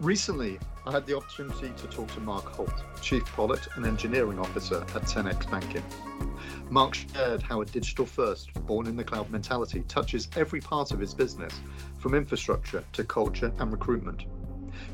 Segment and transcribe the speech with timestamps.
[0.00, 4.80] Recently, I had the opportunity to talk to Mark Holt, Chief Product and Engineering Officer
[4.94, 5.84] at 10x Banking.
[6.70, 11.00] Mark shared how a digital first, born in the cloud mentality touches every part of
[11.00, 11.60] his business,
[11.98, 14.24] from infrastructure to culture and recruitment.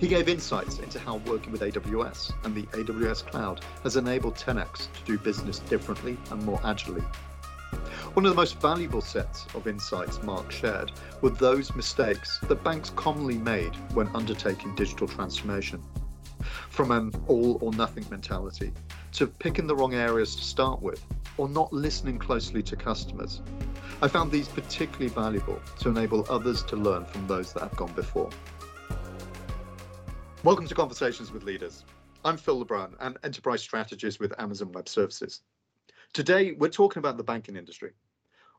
[0.00, 4.92] He gave insights into how working with AWS and the AWS cloud has enabled 10x
[4.92, 7.04] to do business differently and more agilely.
[8.14, 12.90] One of the most valuable sets of insights Mark shared were those mistakes that banks
[12.96, 15.82] commonly made when undertaking digital transformation.
[16.70, 18.72] From an all or nothing mentality
[19.12, 21.04] to picking the wrong areas to start with
[21.38, 23.42] or not listening closely to customers.
[24.02, 27.92] I found these particularly valuable to enable others to learn from those that have gone
[27.92, 28.30] before.
[30.42, 31.84] Welcome to Conversations with Leaders.
[32.24, 35.42] I'm Phil LeBrun, an enterprise strategist with Amazon Web Services.
[36.12, 37.92] Today, we're talking about the banking industry,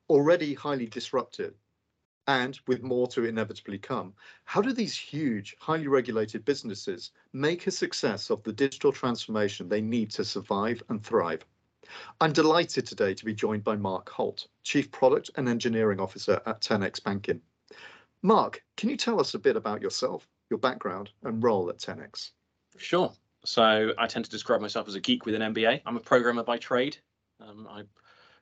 [0.09, 1.55] already highly disrupted
[2.27, 4.13] and with more to inevitably come.
[4.43, 9.81] How do these huge, highly regulated businesses make a success of the digital transformation they
[9.81, 11.45] need to survive and thrive?
[12.19, 16.61] I'm delighted today to be joined by Mark Holt, Chief Product and Engineering Officer at
[16.61, 17.41] 10x Banking.
[18.21, 22.31] Mark, can you tell us a bit about yourself, your background, and role at 10x?
[22.77, 23.13] Sure.
[23.45, 25.81] So I tend to describe myself as a geek with an MBA.
[25.85, 26.97] I'm a programmer by trade.
[27.39, 27.83] Um, I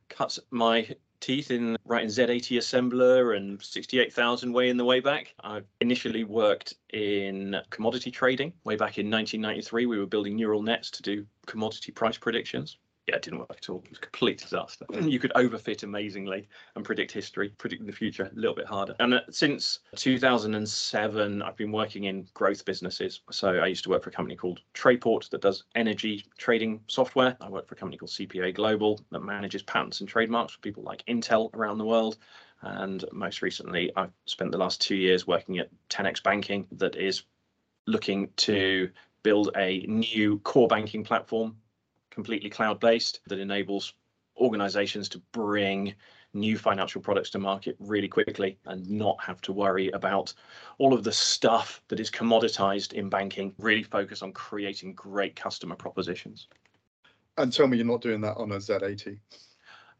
[0.09, 0.88] cut my
[1.19, 5.33] teeth in writing Z80 assembler and 68,000 way in the way back.
[5.43, 9.85] I initially worked in commodity trading way back in 1993.
[9.85, 13.69] We were building neural nets to do commodity price predictions yeah, it didn't work at
[13.69, 13.83] all.
[13.85, 14.85] It was a complete disaster.
[15.05, 18.95] You could overfit amazingly and predict history, predict the future a little bit harder.
[18.99, 23.21] And uh, since 2007, I've been working in growth businesses.
[23.29, 27.37] So I used to work for a company called Trayport that does energy trading software.
[27.39, 30.83] I work for a company called CPA Global that manages patents and trademarks for people
[30.83, 32.17] like Intel around the world.
[32.61, 37.23] And most recently, I've spent the last two years working at 10x Banking that is
[37.85, 38.89] looking to
[39.21, 41.55] build a new core banking platform
[42.15, 43.93] completely cloud based that enables
[44.37, 45.93] organizations to bring
[46.33, 50.33] new financial products to market really quickly and not have to worry about
[50.77, 55.75] all of the stuff that is commoditized in banking, really focus on creating great customer
[55.75, 56.47] propositions.
[57.37, 59.19] And tell me you're not doing that on a Z80.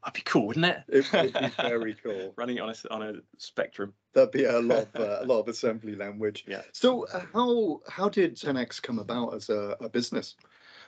[0.06, 0.84] That'd be cool, wouldn't it?
[0.88, 2.32] It would be very cool.
[2.38, 3.92] Running it on a, on a spectrum.
[4.14, 6.46] That'd be a lot of uh, a lot of assembly language.
[6.48, 6.62] Yeah.
[6.74, 10.36] So uh, how how did 10x come about as a, a business?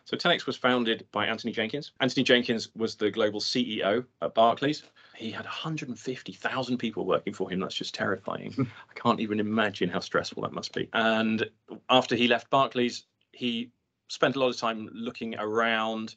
[0.05, 1.91] So 10x was founded by Anthony Jenkins.
[1.99, 4.83] Anthony Jenkins was the global CEO at Barclays.
[5.15, 7.59] He had 150,000 people working for him.
[7.59, 8.53] That's just terrifying.
[8.89, 10.87] I can't even imagine how stressful that must be.
[10.93, 11.49] And
[11.89, 13.71] after he left Barclays, he
[14.07, 16.15] spent a lot of time looking around.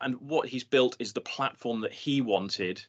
[0.00, 2.84] And what he's built is the platform that he wanted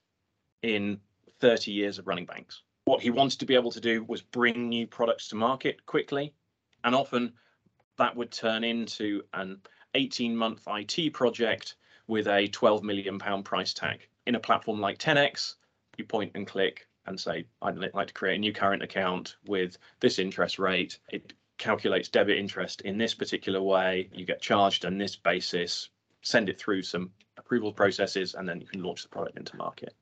[0.62, 1.00] in
[1.40, 2.62] 30 years of running banks.
[2.86, 6.34] What he wanted to be able to do was bring new products to market quickly.
[6.84, 7.34] And often
[7.98, 9.62] that would turn into an
[9.94, 11.76] 18 month IT project
[12.08, 14.08] with a 12 million pound price tag.
[14.26, 15.56] In a platform like 10x,
[15.98, 19.78] you point and click and say, I'd like to create a new current account with
[20.00, 21.00] this interest rate.
[21.12, 24.10] It calculates debit interest in this particular way.
[24.14, 25.90] You get charged on this basis,
[26.22, 29.96] send it through some approval processes, and then you can launch the product into market.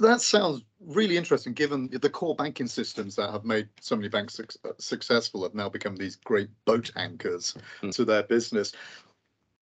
[0.00, 4.34] That sounds really interesting, given the core banking systems that have made so many banks
[4.34, 4.44] su
[4.78, 7.94] successful have now become these great boat anchors mm.
[7.94, 8.72] to their business.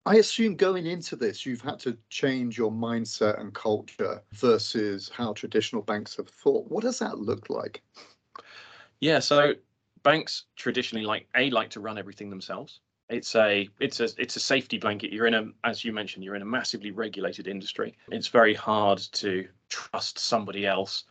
[0.06, 5.34] I assume going into this, you've had to change your mindset and culture versus how
[5.34, 6.70] traditional banks have thought.
[6.70, 7.82] What does that look like?
[9.00, 9.54] Yeah, so
[10.04, 14.40] banks traditionally like a like to run everything themselves it's a it's a it's a
[14.40, 15.12] safety blanket.
[15.12, 17.96] You're in a as you mentioned you're in a massively regulated industry.
[18.12, 21.06] It's very hard to trust somebody else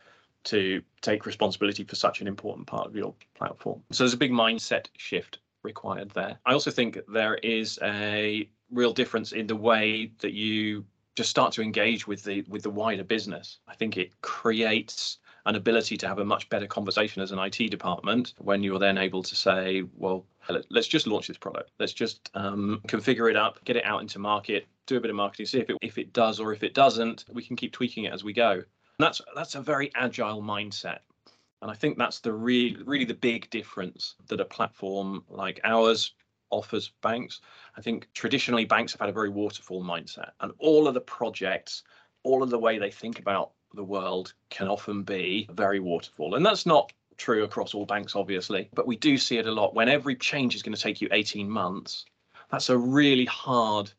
[0.45, 3.81] to take responsibility for such an important part of your platform.
[3.91, 6.37] So there's a big mindset shift required there.
[6.45, 10.85] I also think there is a real difference in the way that you
[11.15, 13.59] just start to engage with the with the wider business.
[13.67, 17.69] I think it creates an ability to have a much better conversation as an IT
[17.69, 20.25] department when you're then able to say, well,
[20.69, 21.71] let's just launch this product.
[21.79, 25.15] Let's just um, configure it up, get it out into market, do a bit of
[25.15, 27.25] marketing, see if it if it does or if it doesn't.
[27.31, 28.51] We can keep tweaking it as we go.
[28.51, 28.63] And
[28.99, 30.99] that's that's a very agile mindset.
[31.61, 36.13] And I think that's the really really the big difference that a platform like ours
[36.51, 37.41] offers banks.
[37.77, 41.83] I think traditionally banks have had a very waterfall mindset, and all of the projects,
[42.23, 46.35] all of the way they think about the world can often be very waterfall.
[46.35, 49.75] And that's not true across all banks, obviously, but we do see it a lot.
[49.75, 52.05] When every change is going to take you 18 months,
[52.51, 53.91] that's a really hard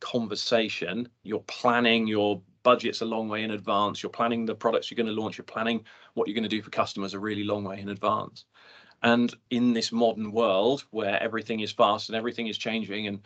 [0.00, 1.08] conversation.
[1.22, 4.02] You're planning your budgets a long way in advance.
[4.02, 5.38] You're planning the products you're going to launch.
[5.38, 5.84] You're planning
[6.14, 8.44] what you're going to do for customers a really long way in advance.
[9.02, 13.20] And in this modern world where everything is fast and everything is changing, and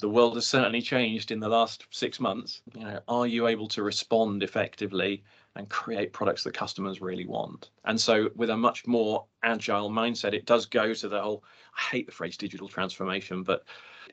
[0.00, 3.68] the world has certainly changed in the last six months, you know, are you able
[3.68, 5.22] to respond effectively
[5.56, 7.70] and create products that customers really want?
[7.84, 11.44] And so, with a much more agile mindset, it does go to the whole.
[11.76, 13.64] I hate the phrase digital transformation, but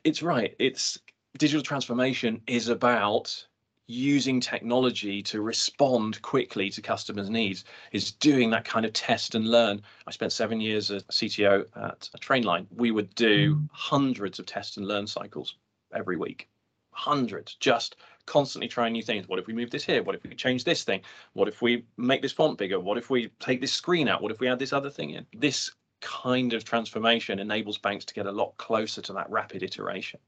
[0.04, 0.54] it's right.
[0.58, 0.98] It's
[1.38, 3.46] digital transformation is about
[3.86, 9.48] using technology to respond quickly to customers' needs is doing that kind of test and
[9.48, 9.80] learn.
[10.06, 12.66] I spent seven years as CTO at a Trainline.
[12.74, 13.68] We would do mm.
[13.72, 15.56] hundreds of test and learn cycles
[15.94, 16.48] every week,
[16.90, 17.96] hundreds, just
[18.26, 19.28] constantly trying new things.
[19.28, 20.02] What if we move this here?
[20.02, 21.02] What if we change this thing?
[21.34, 22.80] What if we make this font bigger?
[22.80, 24.20] What if we take this screen out?
[24.20, 25.26] What if we add this other thing in?
[25.32, 30.18] This kind of transformation enables banks to get a lot closer to that rapid iteration.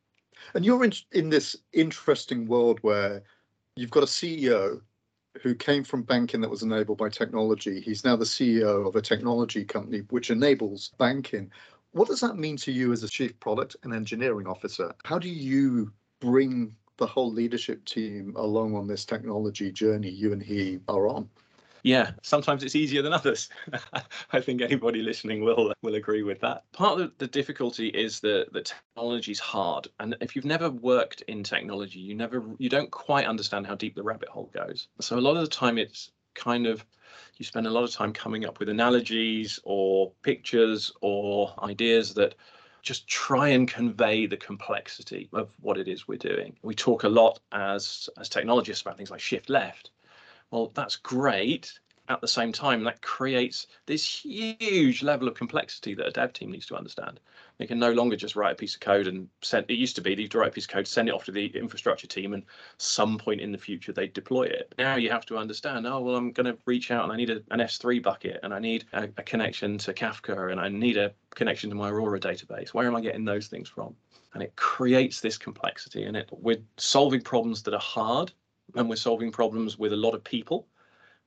[0.54, 3.22] And you're in, in this interesting world where
[3.78, 4.80] you've got a CEO
[5.40, 7.80] who came from banking that was enabled by technology.
[7.80, 11.50] He's now the CEO of a technology company which enables banking.
[11.92, 14.92] What does that mean to you as a chief product and engineering officer?
[15.04, 20.42] How do you bring the whole leadership team along on this technology journey you and
[20.42, 21.28] he are on?
[21.82, 23.48] Yeah, sometimes it's easier than others.
[24.32, 26.64] I think anybody listening will will agree with that.
[26.72, 31.22] Part of the difficulty is that the technology is hard, and if you've never worked
[31.22, 34.88] in technology, you never you don't quite understand how deep the rabbit hole goes.
[35.00, 36.84] So a lot of the time, it's kind of
[37.36, 42.34] you spend a lot of time coming up with analogies or pictures or ideas that
[42.82, 46.56] just try and convey the complexity of what it is we're doing.
[46.62, 49.90] We talk a lot as as technologists about things like shift left
[50.50, 51.78] well, that's great.
[52.10, 56.50] At the same time, that creates this huge level of complexity that a dev team
[56.50, 57.20] needs to understand.
[57.58, 59.66] They can no longer just write a piece of code and send.
[59.68, 61.46] It used to be they'd write a piece of code, send it off to the
[61.48, 62.44] infrastructure team, and
[62.78, 64.74] some point in the future they'd deploy it.
[64.78, 65.86] Now you have to understand.
[65.86, 68.54] Oh well, I'm going to reach out and I need a, an S3 bucket, and
[68.54, 72.20] I need a, a connection to Kafka, and I need a connection to my Aurora
[72.20, 72.70] database.
[72.70, 73.94] Where am I getting those things from?
[74.32, 78.32] And it creates this complexity, and it we're solving problems that are hard
[78.74, 80.66] and we're solving problems with a lot of people.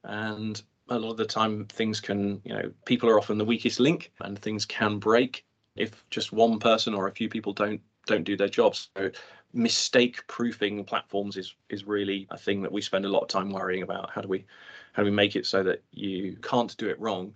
[0.03, 3.79] And a lot of the time things can you know people are often the weakest
[3.79, 5.45] link and things can break
[5.75, 8.89] if just one person or a few people don't don't do their jobs.
[8.97, 9.11] So
[9.53, 13.51] mistake proofing platforms is is really a thing that we spend a lot of time
[13.51, 14.09] worrying about.
[14.09, 14.45] How do we
[14.93, 17.33] how do we make it so that you can't do it wrong?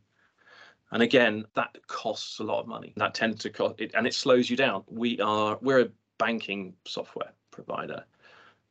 [0.92, 2.94] And again that costs a lot of money.
[2.98, 4.84] That tends to cost it and it slows you down.
[4.88, 8.04] We are we're a banking software provider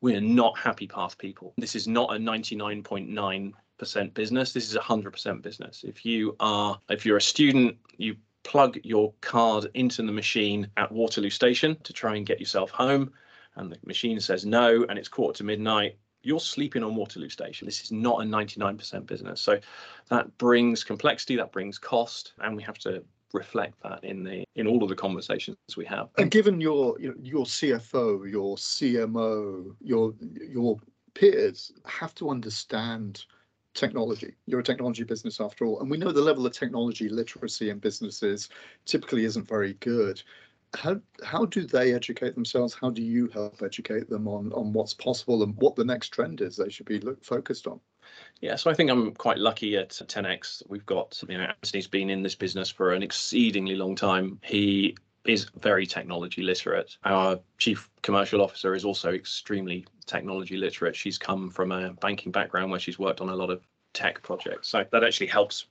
[0.04, 1.54] we're not happy path people.
[1.56, 4.52] This is not a 99.9% business.
[4.52, 5.82] This is a 100% business.
[5.82, 10.92] If you are, if you're a student, you plug your card into the machine at
[10.92, 13.14] Waterloo Station to try and get yourself home,
[13.56, 15.96] and the machine says no, and it's quarter to midnight.
[16.22, 17.64] You're sleeping on Waterloo Station.
[17.64, 19.40] This is not a 99% business.
[19.40, 19.58] So
[20.10, 23.02] that brings complexity, that brings cost, and we have to
[23.34, 26.08] reflect that in the in all of the conversations we have.
[26.16, 30.78] And given your your CFO, your CMO, your your
[31.12, 33.25] peers have to understand
[33.75, 34.34] technology.
[34.46, 37.78] You're a technology business after all, and we know the level of technology literacy in
[37.78, 38.48] businesses
[38.86, 40.22] typically isn't very good.
[40.75, 42.75] How how do they educate themselves?
[42.75, 46.40] How do you help educate them on on what's possible and what the next trend
[46.40, 47.80] is they should be look, focused on?
[48.40, 50.62] Yeah, so I think I'm quite lucky at 10x.
[50.69, 54.38] We've got, you know, Anthony's been in this business for an exceedingly long time.
[54.42, 56.97] He is very technology literate.
[57.04, 60.94] Our chief commercial officer is also extremely technology literate.
[60.94, 63.62] She's come from a banking background where she's worked on a lot of
[63.94, 64.68] tech projects.
[64.68, 65.66] So that actually helps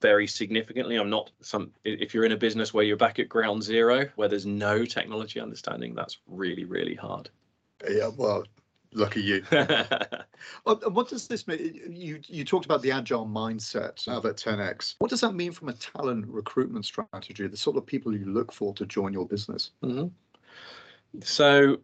[0.00, 0.96] very significantly.
[0.96, 4.28] I'm not some if you're in a business where you're back at ground zero, where
[4.28, 7.30] there's no technology understanding, that's really, really hard.
[7.88, 8.44] Yeah, well,
[8.92, 9.42] Lucky you.
[10.64, 11.80] what does this mean?
[11.88, 14.96] You you talked about the agile mindset of at 10x.
[14.98, 17.46] What does that mean from a talent recruitment strategy?
[17.46, 19.70] The sort of people you look for to join your business.
[19.84, 20.08] Mm-hmm.
[21.22, 21.78] So,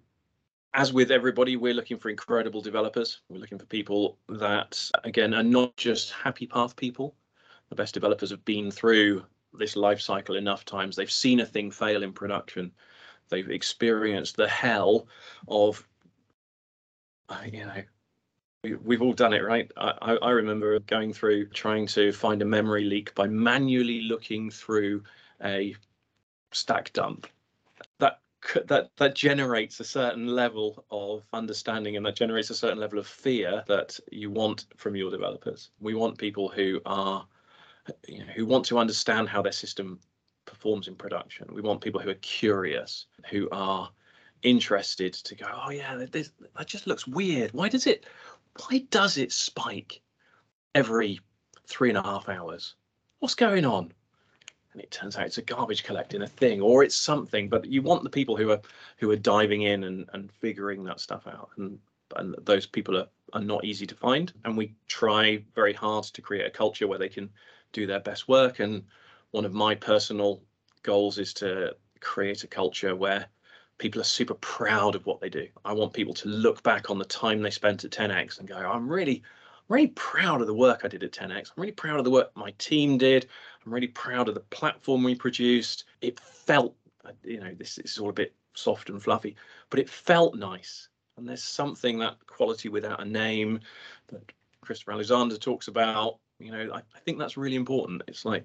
[0.75, 3.21] as with everybody, we're looking for incredible developers.
[3.29, 7.15] We're looking for people that, again, are not just happy path people.
[7.69, 10.97] The best developers have been through this life cycle enough times.
[10.97, 12.73] They've seen a thing fail in production.
[13.29, 15.09] They've experienced the hell
[15.49, 15.87] of
[17.29, 17.83] Uh, you know,
[18.85, 19.71] we've all done it, right?
[19.77, 25.03] I, I remember going through trying to find a memory leak by manually looking through
[25.43, 25.75] a
[26.53, 27.27] stack dump.
[27.99, 28.21] That
[28.67, 33.07] that that generates a certain level of understanding and that generates a certain level of
[33.07, 35.71] fear that you want from your developers.
[35.81, 37.27] We want people who are
[38.07, 39.99] you know, who want to understand how their system
[40.45, 41.49] performs in production.
[41.53, 43.91] We want people who are curious, who are
[44.47, 47.53] interested to go, oh yeah, this, that just looks weird.
[47.53, 48.07] Why does it?
[48.69, 50.01] Why does it spike
[50.75, 51.21] every
[51.67, 52.75] three and a half hours?
[53.19, 53.93] What's going on?
[54.77, 57.81] and it turns out it's a garbage collecting a thing or it's something but you
[57.81, 58.61] want the people who are
[58.99, 61.79] who are diving in and, and figuring that stuff out and
[62.17, 66.21] and those people are, are not easy to find and we try very hard to
[66.21, 67.31] create a culture where they can
[67.73, 68.85] do their best work and
[69.31, 70.43] one of my personal
[70.83, 73.27] goals is to create a culture where
[73.79, 76.99] people are super proud of what they do i want people to look back on
[76.99, 79.23] the time they spent at 10x and go i'm really
[79.69, 81.31] I'm really proud of the work I did at 10x.
[81.33, 83.27] I'm really proud of the work my team did.
[83.65, 85.85] I'm really proud of the platform we produced.
[86.01, 89.37] It felt, uh, you know, this, this is all a bit soft and fluffy,
[89.71, 90.89] but it felt nice.
[91.17, 93.59] And there's something that quality without a name
[94.09, 94.31] that
[94.61, 96.19] Christopher Alexander talks about.
[96.39, 98.03] You know, I, I think that's really important.
[98.07, 98.45] It's like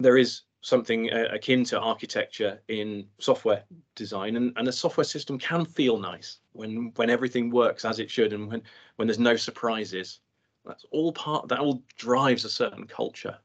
[0.00, 3.62] there is something uh, akin to architecture in software
[3.96, 8.10] design and, and a software system can feel nice when when everything works as it
[8.10, 8.62] should and when
[8.96, 10.20] when there's no surprises.
[10.64, 13.36] That's all part that all drives a certain culture.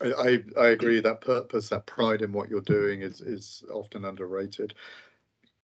[0.00, 4.04] I, I, I agree that purpose that pride in what you're doing is is often
[4.04, 4.74] underrated.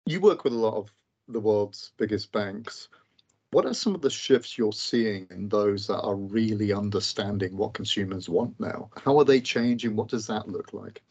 [0.05, 0.93] You work with a lot of
[1.28, 2.88] the world's biggest banks
[3.50, 7.75] what are some of the shifts you're seeing in those that are really understanding what
[7.75, 8.90] consumers want now?
[9.02, 9.97] How are they changing?
[9.97, 11.02] What does that look like?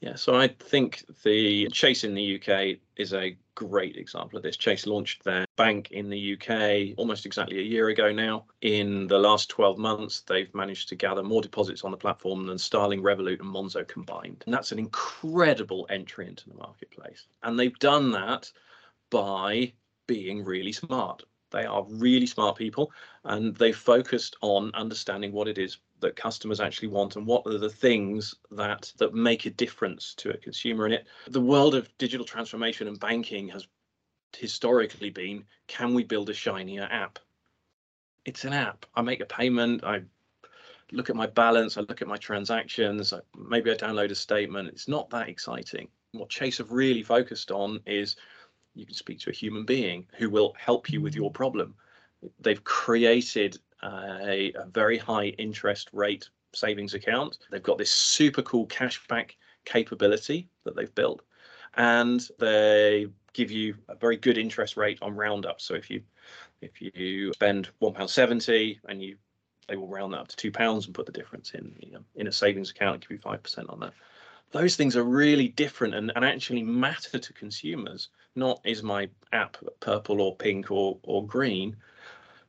[0.00, 4.56] Yeah, so I think the Chase in the UK is a great example of this.
[4.56, 8.44] Chase launched their bank in the UK almost exactly a year ago now.
[8.60, 12.58] In the last 12 months, they've managed to gather more deposits on the platform than
[12.58, 14.42] Starling, Revolut, and Monzo combined.
[14.44, 17.26] And that's an incredible entry into the marketplace.
[17.42, 18.52] And they've done that
[19.08, 19.72] by
[20.06, 21.22] being really smart.
[21.50, 22.92] They are really smart people
[23.24, 27.58] and they focused on understanding what it is that customers actually want and what are
[27.58, 31.06] the things that that make a difference to a consumer in it.
[31.28, 33.66] The world of digital transformation and banking has
[34.36, 37.18] historically been can we build a shinier app?
[38.24, 38.84] It's an app.
[38.94, 40.02] I make a payment, I
[40.92, 44.68] look at my balance, I look at my transactions, maybe I download a statement.
[44.68, 45.88] It's not that exciting.
[46.12, 48.16] What Chase have really focused on is
[48.76, 51.74] you can speak to a human being who will help you with your problem.
[52.40, 57.38] They've created a, a very high interest rate savings account.
[57.50, 59.32] They've got this super cool cashback
[59.64, 61.22] capability that they've built,
[61.74, 65.60] and they give you a very good interest rate on roundup.
[65.60, 66.02] So if you
[66.60, 69.16] if you spend one pound seventy and you
[69.68, 72.04] they will round that up to two pounds and put the difference in you know,
[72.14, 73.92] in a savings account and give you five percent on that.
[74.52, 79.56] Those things are really different and, and actually matter to consumers not is my app
[79.80, 81.76] purple or pink or or green.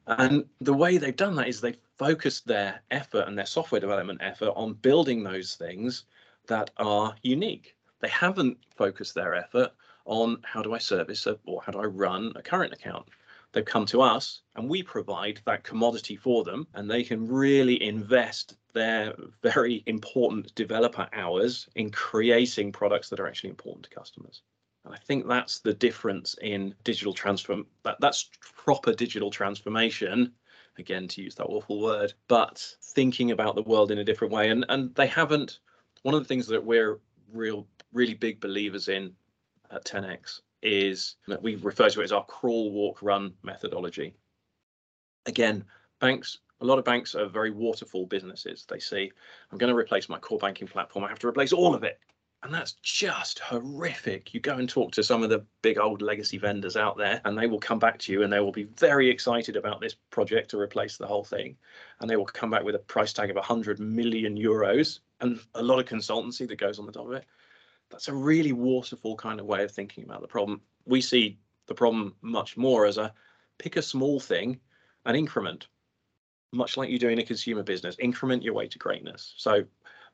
[0.05, 4.21] And the way they've done that is they've focused their effort and their software development
[4.21, 6.05] effort on building those things
[6.47, 7.75] that are unique.
[7.99, 9.71] They haven't focused their effort
[10.05, 13.07] on how do I service a, or how do I run a current account.
[13.57, 17.81] They've come to us and we provide that commodity for them and they can really
[17.81, 24.43] invest their very important developer hours in creating products that are actually important to customers.
[24.85, 27.65] And I think that's the difference in digital transform.
[27.81, 30.33] That, that's proper digital transformation.
[30.77, 34.51] Again, to use that awful word, but thinking about the world in a different way.
[34.51, 35.57] And and they haven't.
[36.03, 36.99] One of the things that we're
[37.33, 39.15] real, really big believers in
[39.71, 44.13] at 10x is that we refer to it as our crawl, walk, run methodology.
[45.25, 45.63] Again,
[45.99, 48.65] banks a lot of banks are very waterfall businesses.
[48.67, 49.11] They say,
[49.51, 51.05] I'm going to replace my core banking platform.
[51.05, 51.99] I have to replace all of it.
[52.43, 54.33] And that's just horrific.
[54.33, 57.37] You go and talk to some of the big old legacy vendors out there, and
[57.37, 60.51] they will come back to you and they will be very excited about this project
[60.51, 61.57] to replace the whole thing.
[61.99, 65.63] And they will come back with a price tag of 100 million euros and a
[65.63, 67.25] lot of consultancy that goes on the top of it.
[67.89, 70.61] That's a really waterfall kind of way of thinking about the problem.
[70.85, 73.13] We see the problem much more as a
[73.57, 74.59] pick a small thing
[75.05, 75.67] and increment,
[76.51, 79.33] much like you do in a consumer business, increment your way to greatness.
[79.37, 79.63] So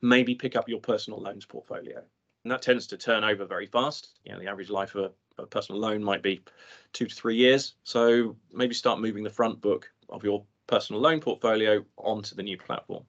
[0.01, 2.01] maybe pick up your personal loans portfolio.
[2.44, 4.20] And that tends to turn over very fast.
[4.24, 6.44] You know, the average life of a, a personal loan might be
[6.92, 7.75] two to three years.
[7.84, 12.58] So maybe start moving the front book of your personal loan portfolio onto the new
[12.58, 13.03] platform.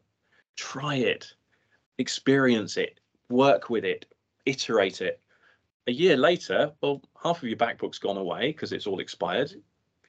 [0.57, 1.35] Try it,
[1.99, 4.07] experience it, work with it,
[4.47, 5.21] iterate it.
[5.87, 9.53] A year later, well, half of your back book's gone away because it's all expired.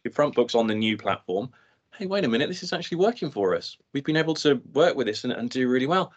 [0.04, 1.50] Your front book's on the new platform.
[1.98, 3.77] Hey, wait a minute, this is actually working for us.
[3.94, 6.13] We've been able to work with this and, and do really well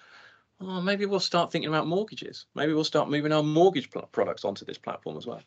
[0.61, 2.47] oh, maybe we'll start thinking about mortgages.
[2.55, 5.43] Maybe we'll start moving our mortgage products onto this platform as well.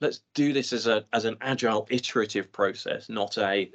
[0.00, 3.70] Let's do this as a as an agile, iterative process, not a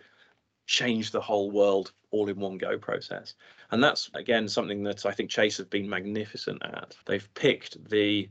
[0.66, 3.36] change the whole world all in one go process.
[3.72, 6.96] And that's again something that I think Chase have been magnificent at.
[7.06, 8.30] They've picked the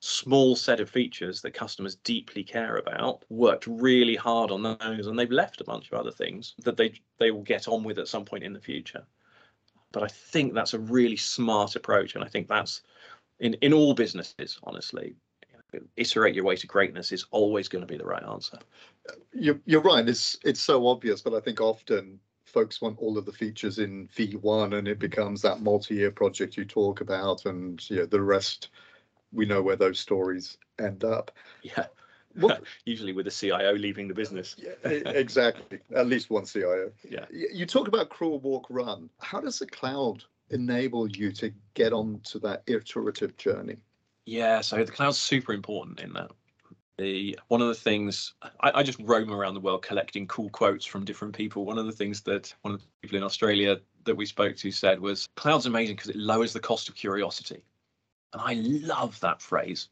[0.00, 5.18] small set of features that customers deeply care about, worked really hard on those, and
[5.18, 8.08] they've left a bunch of other things that they they will get on with at
[8.08, 9.06] some point in the future
[9.92, 12.82] But I think that's a really smart approach, and I think that's
[13.40, 15.16] in in all businesses, honestly.
[15.96, 18.58] Iterate your way to greatness is always going to be the right answer.
[19.32, 20.08] You're, you're right.
[20.08, 22.20] It's it's so obvious, but I think often
[22.56, 26.64] folks want all of the features in V1 and it becomes that multi-year project you
[26.64, 28.70] talk about and you know, the rest
[29.30, 31.30] we know where those stories end up.
[31.60, 31.84] Yeah.
[32.34, 34.56] What, Usually with a CIO leaving the business.
[34.56, 35.80] Yeah, exactly.
[35.94, 36.92] At least one CIO.
[37.06, 37.26] Yeah.
[37.30, 39.10] You talk about crawl, walk, run.
[39.20, 43.76] How does the cloud enable you to get onto that iterative journey?
[44.24, 46.30] Yeah, so the cloud's super important in that
[46.98, 50.84] the one of the things I, I, just roam around the world collecting cool quotes
[50.84, 51.64] from different people.
[51.64, 54.70] One of the things that one of the people in Australia that we spoke to
[54.70, 57.62] said was cloud's amazing because it lowers the cost of curiosity.
[58.32, 58.54] And I
[58.86, 59.88] love that phrase.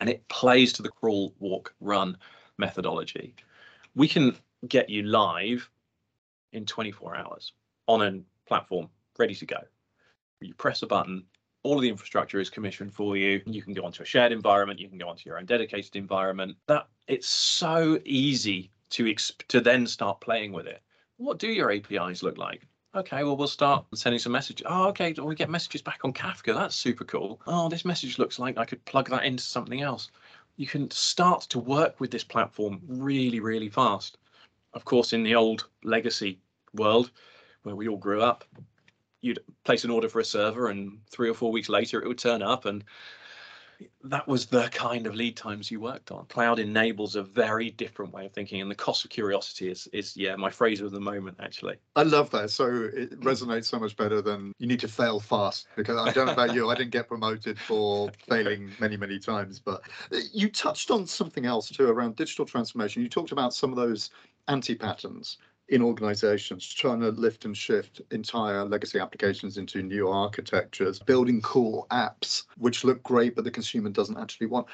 [0.00, 2.16] And it plays to the crawl, walk, run
[2.58, 3.34] methodology.
[3.94, 4.36] We can
[4.68, 5.70] get you live
[6.52, 7.52] in 24 hours
[7.86, 8.88] on a platform
[9.18, 9.58] ready to go.
[10.40, 11.24] You press a button,
[11.62, 13.40] all of the infrastructure is commissioned for you.
[13.46, 14.80] You can go onto a shared environment.
[14.80, 16.56] You can go onto your own dedicated environment.
[16.66, 20.82] That it's so easy to exp- to then start playing with it.
[21.16, 22.66] What do your APIs look like?
[22.94, 24.66] Okay, well, we'll start sending some messages.
[24.68, 26.54] Oh, okay, we get messages back on Kafka.
[26.54, 27.40] That's super cool.
[27.46, 30.10] Oh, this message looks like I could plug that into something else.
[30.56, 34.18] You can start to work with this platform really, really fast.
[34.74, 36.38] Of course, in the old legacy
[36.74, 37.10] world
[37.62, 38.44] where we all grew up,
[39.22, 42.18] you'd place an order for a server and three or four weeks later it would
[42.18, 42.84] turn up and
[44.04, 46.24] that was the kind of lead times you worked on.
[46.26, 50.16] Cloud enables a very different way of thinking, and the cost of curiosity is, is
[50.16, 51.76] yeah, my phrase of the moment, actually.
[51.96, 52.50] I love that.
[52.50, 55.66] So it resonates so much better than you need to fail fast.
[55.76, 59.58] Because I don't know about you, I didn't get promoted for failing many, many times.
[59.58, 59.82] But
[60.32, 63.02] you touched on something else too around digital transformation.
[63.02, 64.10] You talked about some of those
[64.48, 65.38] anti patterns
[65.72, 71.86] in organizations trying to lift and shift entire legacy applications into new architectures, building cool
[71.90, 74.66] apps which look great, but the consumer doesn't actually want.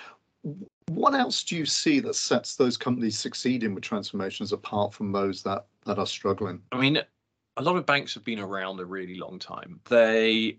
[0.88, 5.42] What else do you see that sets those companies succeeding with transformations apart from those
[5.44, 6.60] that, that are struggling?
[6.72, 7.00] I mean,
[7.56, 9.80] a lot of banks have been around a really long time.
[9.88, 10.58] They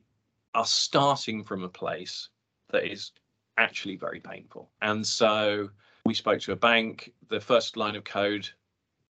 [0.54, 2.30] are starting from a place
[2.70, 3.12] that is
[3.58, 4.70] actually very painful.
[4.82, 5.70] And so
[6.06, 8.48] we spoke to a bank, the first line of code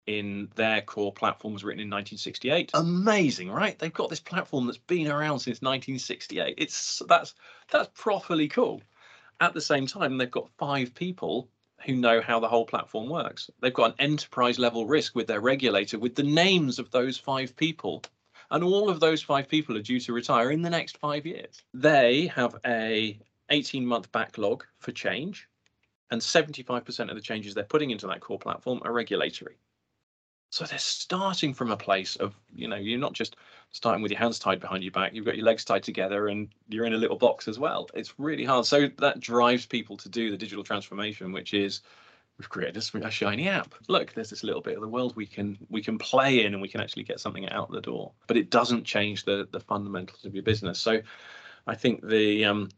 [0.07, 2.71] in their core platform was written in 1968.
[2.73, 3.77] Amazing, right?
[3.77, 6.55] They've got this platform that's been around since 1968.
[6.57, 7.35] It's that's
[7.71, 8.81] that's properly cool.
[9.39, 11.49] At the same time, they've got five people
[11.85, 13.51] who know how the whole platform works.
[13.61, 17.55] They've got an enterprise level risk with their regulator with the names of those five
[17.55, 18.01] people.
[18.49, 21.61] And all of those five people are due to retire in the next five years.
[21.73, 25.47] They have a 18 month backlog for change
[26.11, 29.57] and 75% of the changes they're putting into that core platform are regulatory.
[30.49, 33.35] So they're starting from a place of, you know, you're not just
[33.71, 36.49] starting with your hands tied behind your back, you've got your legs tied together and
[36.69, 37.89] you're in a little box as well.
[37.93, 38.65] It's really hard.
[38.65, 41.81] So that drives people to do the digital transformation, which is
[42.37, 43.73] we've created a, shiny app.
[43.87, 46.61] Look, there's this little bit of the world we can we can play in and
[46.61, 48.13] we can actually get something out the door.
[48.27, 50.79] But it doesn't change the the fundamentals of your business.
[50.79, 51.01] So
[51.65, 52.69] I think the um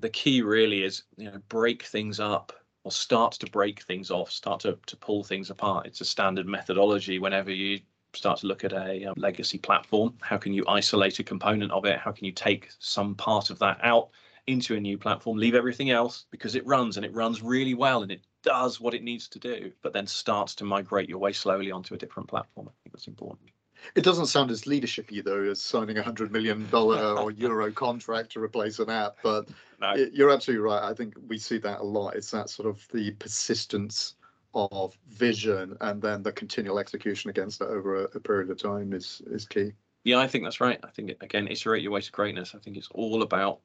[0.00, 2.52] the key really is, you know, break things up
[2.84, 5.86] or start to break things off, start to, to pull things apart.
[5.86, 7.80] It's a standard methodology whenever you
[8.12, 10.14] start to look at a um, legacy platform.
[10.20, 11.98] How can you isolate a component of it?
[11.98, 14.10] How can you take some part of that out
[14.46, 18.02] into a new platform, leave everything else because it runs and it runs really well
[18.02, 21.32] and it does what it needs to do, but then starts to migrate your way
[21.32, 22.68] slowly onto a different platform.
[22.68, 23.48] I think that's important.
[23.94, 28.32] It doesn't sound as leadershipy though as signing a hundred million dollar or euro contract
[28.32, 29.48] to replace an app, but
[29.80, 29.92] no.
[29.92, 30.82] it, you're absolutely right.
[30.82, 32.16] I think we see that a lot.
[32.16, 34.14] It's that sort of the persistence
[34.54, 38.92] of vision and then the continual execution against it over a, a period of time
[38.92, 39.72] is is key.
[40.04, 40.78] Yeah, I think that's right.
[40.84, 42.54] I think again, iterate your way to greatness.
[42.54, 43.60] I think it's all about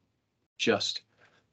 [0.57, 1.01] just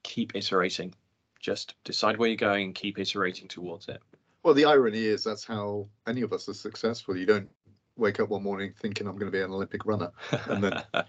[0.02, 0.94] keep iterating.
[1.40, 4.00] Just decide where you're going, keep iterating towards it.
[4.42, 7.16] Well, the irony is that's how any of us are successful.
[7.16, 7.50] You don't
[7.96, 10.10] wake up one morning thinking I'm going to be an Olympic runner.
[10.46, 10.82] And then,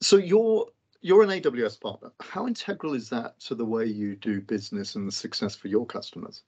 [0.00, 0.66] so you're
[1.02, 2.12] you're an AWS partner.
[2.20, 5.84] How integral is that to the way you do business and the success for your
[5.84, 6.42] customers?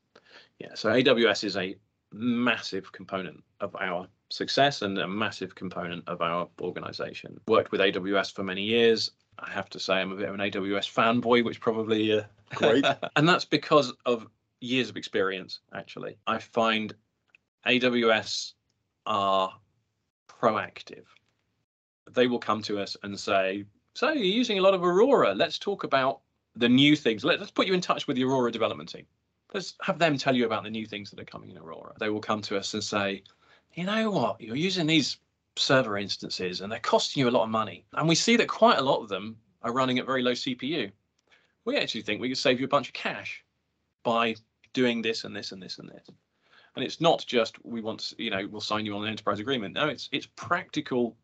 [0.60, 1.76] Yeah, so AWS is a
[2.12, 7.40] massive component of our success and a massive component of our organization.
[7.48, 9.10] Worked with AWS for many years.
[9.38, 12.22] I have to say I'm a bit of an AWS fanboy, which probably uh,
[12.54, 12.84] great.
[13.16, 14.28] and that's because of
[14.60, 15.60] years of experience.
[15.74, 16.94] Actually, I find
[17.66, 18.52] AWS
[19.06, 19.52] are
[20.28, 21.04] proactive.
[22.10, 25.34] They will come to us and say, So you're using a lot of Aurora.
[25.34, 26.20] Let's talk about
[26.56, 27.24] the new things.
[27.24, 29.06] Let, us put you in touch with the Aurora development team.
[29.52, 31.94] Let's have them tell you about the new things that are coming in Aurora.
[31.98, 33.22] They will come to us and say,
[33.74, 34.40] You know what?
[34.40, 35.18] You're using these
[35.56, 37.84] server instances and they're costing you a lot of money.
[37.92, 40.90] And we see that quite a lot of them are running at very low CPU.
[41.64, 43.42] We actually think we could save you a bunch of cash
[44.02, 44.36] by
[44.72, 46.06] doing this and this and this and this.
[46.76, 49.40] And it's not just we want to, you know, we'll sign you on an enterprise
[49.40, 49.74] agreement.
[49.74, 51.16] No, it's it's practical.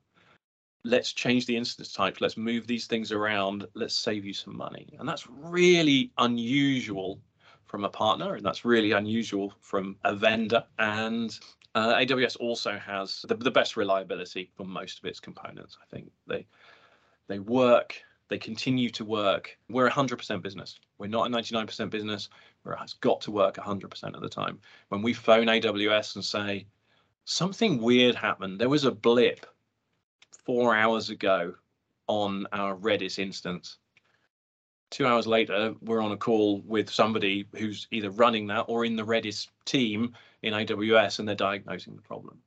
[0.85, 2.21] Let's change the instance type.
[2.21, 3.67] Let's move these things around.
[3.75, 4.89] Let's save you some money.
[4.99, 7.21] And that's really unusual
[7.67, 10.65] from a partner, and that's really unusual from a vendor.
[10.79, 11.39] And
[11.75, 15.79] uh, AWS also has the, the best reliability for most of its components.
[15.81, 16.47] I think they
[17.29, 17.95] they work,
[18.29, 19.57] they continue to work.
[19.69, 20.81] We're hundred percent business.
[20.99, 22.29] We're not a 99% business
[22.67, 24.61] it's got to work 100% of the time.
[24.89, 26.67] When we phone AWS and say
[27.25, 29.47] something weird happened, there was a blip
[30.45, 31.55] four hours ago
[32.07, 33.79] on our Redis instance
[34.91, 38.97] two hours later, we're on a call with somebody who's either running that or in
[38.97, 42.39] the Redis team in AWS, and they're diagnosing the problem.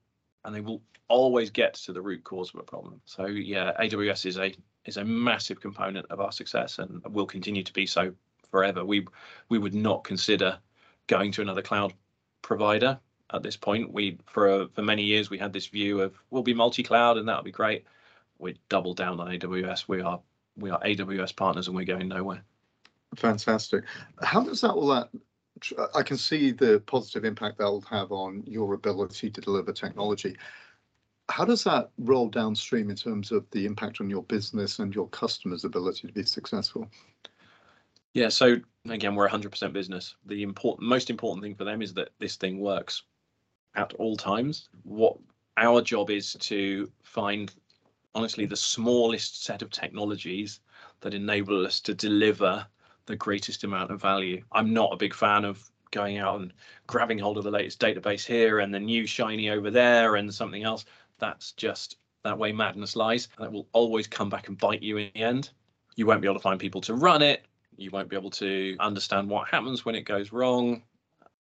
[0.45, 3.01] And they will always get to the root cause of a problem.
[3.05, 4.53] So yeah, AWS is a
[4.85, 8.13] is a massive component of our success, and will continue to be so
[8.53, 8.85] forever.
[8.85, 9.07] We
[9.49, 10.59] we would not consider
[11.07, 11.91] going to another cloud
[12.43, 12.99] provider
[13.33, 13.91] at this point.
[13.91, 17.41] We for for many years we had this view of we'll be multi-cloud and that'll
[17.43, 17.83] be great.
[18.37, 19.87] We double down on AWS.
[19.87, 20.21] We are
[20.55, 22.43] we are AWS partners and we're going nowhere.
[23.15, 23.85] Fantastic.
[24.21, 25.09] How does that all that?
[25.95, 30.35] I can see the positive impact that will have on your ability to deliver technology.
[31.29, 35.07] How does that roll downstream in terms of the impact on your business and your
[35.09, 36.87] customers' ability to be successful?
[38.13, 38.57] Yeah, so
[38.89, 40.15] again, we're 100% business.
[40.25, 43.03] The important, most important thing for them is that this thing works
[43.75, 44.69] at all times.
[44.83, 45.17] What
[45.57, 47.53] our job is to find
[48.15, 50.59] honestly the smallest set of technologies
[51.01, 52.65] that enable us to deliver
[53.07, 54.43] the greatest amount of value.
[54.51, 56.53] I'm not a big fan of going out and
[56.87, 60.63] grabbing hold of the latest database here and the new shiny over there and something
[60.63, 60.85] else.
[61.19, 63.27] That's just that way madness lies.
[63.39, 65.49] That will always come back and bite you in the end.
[65.95, 67.45] You won't be able to find people to run it.
[67.83, 70.83] You won't be able to understand what happens when it goes wrong.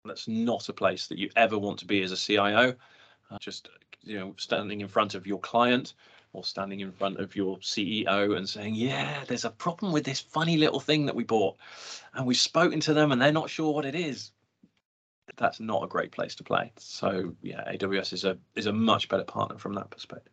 [0.04, 2.74] That's not a place that you ever want to be as a CIO.
[3.30, 3.68] Uh, just
[4.02, 5.94] you know, standing in front of your client
[6.32, 10.20] or standing in front of your CEO and saying, Yeah, there's a problem with this
[10.20, 11.56] funny little thing that we bought.
[12.14, 14.32] And we've spoken to them and they're not sure what it is.
[15.36, 16.72] That's not a great place to play.
[16.78, 20.32] So yeah, AWS is a is a much better partner from that perspective.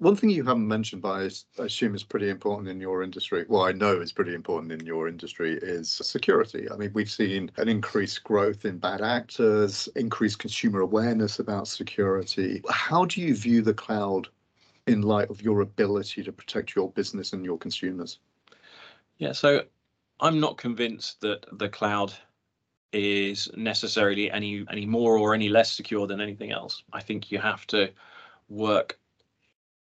[0.00, 3.62] One thing you haven't mentioned, but I assume is pretty important in your industry, well,
[3.62, 6.70] I know is pretty important in your industry, is security.
[6.70, 12.62] I mean, we've seen an increased growth in bad actors, increased consumer awareness about security.
[12.70, 14.28] How do you view the cloud
[14.86, 18.20] in light of your ability to protect your business and your consumers?
[19.18, 19.64] Yeah, so
[20.20, 22.12] I'm not convinced that the cloud
[22.92, 26.84] is necessarily any any more or any less secure than anything else.
[26.92, 27.90] I think you have to
[28.48, 28.98] work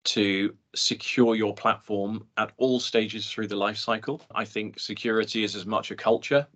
[0.05, 4.21] to secure your platform at all stages through the life cycle.
[4.33, 6.47] I think security is as much a culture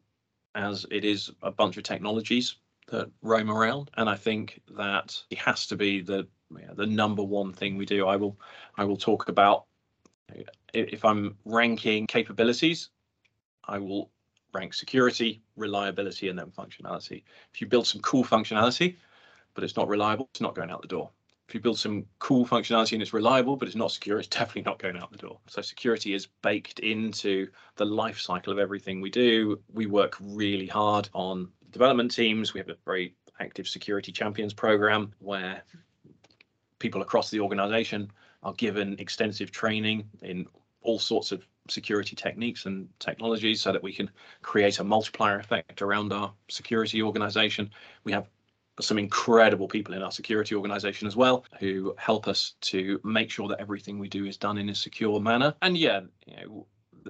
[0.56, 2.56] as it is a bunch of technologies
[2.88, 3.92] that roam around.
[3.98, 7.86] And I think that it has to be the yeah, the number one thing we
[7.86, 8.08] do.
[8.08, 8.40] I will
[8.78, 9.66] I will talk about
[10.74, 12.90] if I'm ranking capabilities,
[13.68, 14.12] I will
[14.54, 17.24] rank security, reliability, and then functionality.
[17.54, 18.96] If you build some cool functionality,
[19.54, 21.12] but it's not reliable, it's not going out the door.
[21.50, 24.62] If you build some cool functionality and it's reliable, but it's not secure, it's definitely
[24.62, 25.40] not going out the door.
[25.48, 29.60] So security is baked into the life cycle of everything we do.
[29.74, 32.54] We work really hard on development teams.
[32.54, 35.64] We have a very active security champions program where
[36.78, 38.12] people across the organization
[38.44, 40.46] are given extensive training in
[40.84, 44.08] all sorts of security techniques and technologies so that we can
[44.44, 47.72] create a multiplier effect around our security organization.
[48.04, 48.30] We have
[48.80, 53.48] some incredible people in our security organization as well who help us to make sure
[53.48, 55.54] that everything we do is done in a secure manner.
[55.62, 56.68] And yeah, you know,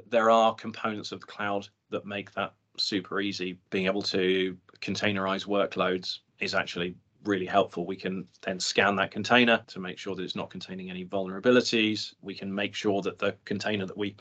[0.08, 3.60] there are components of the cloud that make that super easy.
[3.69, 7.86] Being able to containerize workloads is actually really helpful.
[7.86, 12.13] We can then scan that container to make sure that it's not containing any vulnerabilities.
[12.21, 14.15] We can make sure that the container that we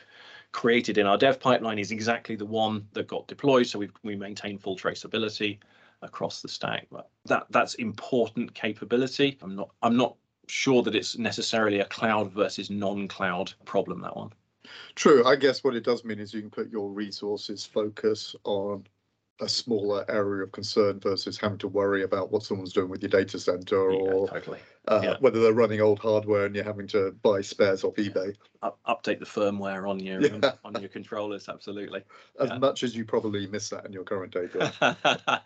[0.50, 3.66] created in our dev pipeline is exactly the one that got deployed.
[3.66, 5.58] So we we maintain full traceability
[6.02, 6.87] across the stack.
[6.90, 9.38] But that that's important capability.
[9.42, 14.00] I'm not I'm not sure that it's necessarily a cloud versus non-cloud problem.
[14.00, 14.30] That one.
[14.94, 15.24] True.
[15.24, 18.87] I guess what it does mean is you can put your resources focus on
[19.40, 23.08] a smaller area of concern versus having to worry about what someone's doing with your
[23.08, 24.58] data center Yeah, or totally.
[24.88, 25.16] uh, yeah.
[25.20, 28.34] whether they're running old hardware and you're having to buy spares off eBay.
[28.62, 30.52] Up, update the firmware on your Yeah.
[30.64, 31.48] on your controllers.
[31.48, 32.02] Absolutely.
[32.40, 34.96] As much as you probably miss that in your current day job.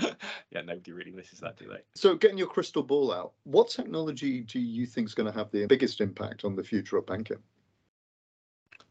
[0.50, 1.80] yeah, nobody really misses that, do they?
[1.94, 5.50] So, getting your crystal ball out, what technology do you think is going to have
[5.50, 7.38] the biggest impact on the future of banking?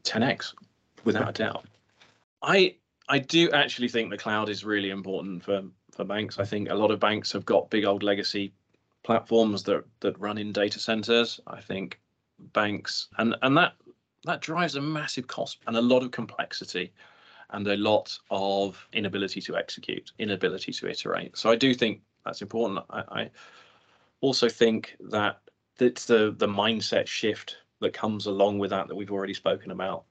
[0.03, 0.53] 10x,
[1.03, 1.65] without a doubt.
[2.41, 2.75] I
[3.09, 6.39] I do actually think the cloud is really important for for banks.
[6.39, 8.53] I think a lot of banks have got big old legacy
[9.03, 11.39] platforms that that run in data centers.
[11.47, 11.99] I think
[12.53, 13.73] banks and and that
[14.25, 16.93] that drives a massive cost and a lot of complexity
[17.51, 21.37] and a lot of inability to execute, inability to iterate.
[21.37, 22.79] So I do think that's important.
[22.89, 23.29] I, I
[24.21, 25.41] also think that
[25.79, 30.03] it's the the mindset shift that comes along with that that we've already spoken about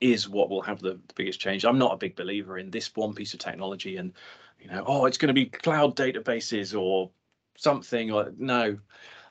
[0.00, 1.64] is what will have the, the biggest change.
[1.64, 4.12] I'm not a big believer in this one piece of technology and
[4.60, 7.10] you know, oh, it's going to be cloud databases or
[7.56, 8.78] something or no.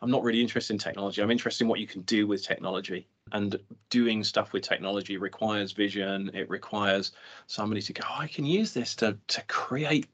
[0.03, 1.21] I'm not really interested in technology.
[1.21, 3.07] I'm interested in what you can do with technology.
[3.31, 3.57] And
[3.89, 6.29] doing stuff with technology requires vision.
[6.33, 7.13] It requires
[7.47, 10.07] somebody to go, oh, I can use this to to create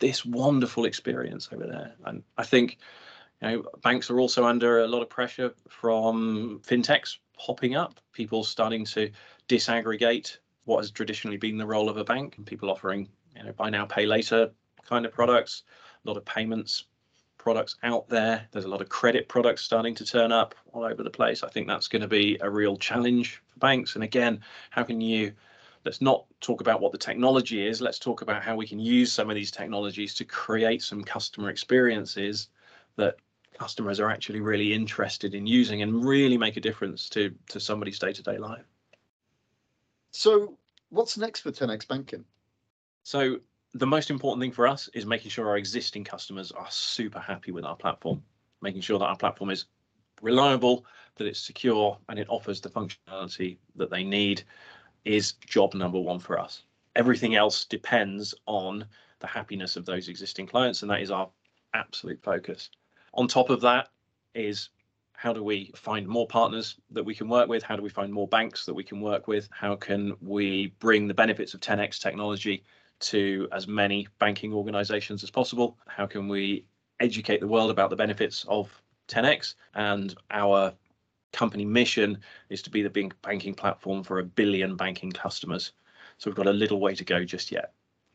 [0.00, 1.94] this wonderful experience over there.
[2.06, 2.78] And I think
[3.40, 8.42] you know, banks are also under a lot of pressure from fintechs popping up, people
[8.42, 9.10] starting to
[9.48, 13.52] disaggregate what has traditionally been the role of a bank, and people offering you know
[13.52, 14.50] buy now pay later
[14.88, 15.62] kind of products,
[16.04, 16.86] a lot of payments
[17.46, 18.44] products out there.
[18.50, 21.44] There's a lot of credit products starting to turn up all over the place.
[21.44, 23.94] I think that's going to be a real challenge for banks.
[23.94, 25.32] And again, how can you
[25.84, 27.80] let's not talk about what the technology is.
[27.80, 31.48] Let's talk about how we can use some of these technologies to create some customer
[31.48, 32.48] experiences
[32.96, 33.14] that
[33.56, 38.00] customers are actually really interested in using and really make a difference to to somebody's
[38.00, 38.66] day-to-day life.
[40.10, 42.24] So, what's next for 10x Banking?
[43.04, 43.38] So,
[43.78, 47.52] the most important thing for us is making sure our existing customers are super happy
[47.52, 48.22] with our platform,
[48.62, 49.66] making sure that our platform is
[50.22, 50.86] reliable,
[51.16, 54.42] that it's secure, and it offers the functionality that they need
[55.04, 56.62] is job number one for us.
[56.96, 58.84] Everything else depends on
[59.20, 61.28] the happiness of those existing clients, and that is our
[61.74, 62.70] absolute focus.
[63.12, 63.88] On top of that
[64.34, 64.70] is
[65.12, 67.62] how do we find more partners that we can work with?
[67.62, 69.48] How do we find more banks that we can work with?
[69.50, 72.64] How can we bring the benefits of 10x technology
[73.00, 75.76] to as many banking organizations as possible?
[75.86, 76.64] How can we
[77.00, 78.70] educate the world about the benefits of
[79.08, 79.54] 10x?
[79.74, 80.72] And our
[81.32, 85.72] company mission is to be the big banking platform for a billion banking customers.
[86.18, 87.72] So we've got a little way to go just yet.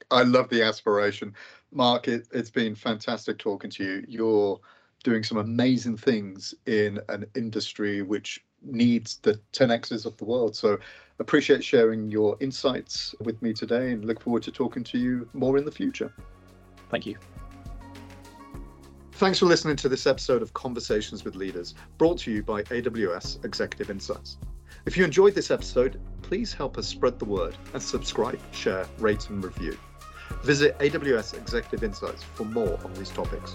[0.09, 1.33] I love the aspiration.
[1.71, 4.05] Mark, it, has been fantastic talking to you.
[4.07, 4.59] You're
[5.03, 10.55] doing some amazing things in an industry which needs the 10x's of the world.
[10.55, 10.77] So
[11.21, 15.57] appreciate sharing your insights with me today and look forward to talking to you more
[15.57, 16.11] in the future.
[16.89, 17.17] Thank you.
[19.13, 23.45] Thanks for listening to this episode of Conversations with Leaders, brought to you by AWS
[23.45, 24.37] Executive Insights.
[24.85, 29.29] If you enjoyed this episode, please help us spread the word and subscribe, share, rate,
[29.29, 29.77] and review.
[30.43, 33.53] Visit AWS Executive Insights for more on these topics.